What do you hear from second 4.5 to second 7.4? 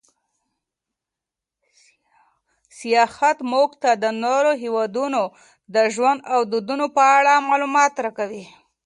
هېوادونو د ژوند او دودونو په اړه